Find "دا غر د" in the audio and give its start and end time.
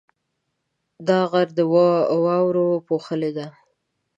1.07-1.59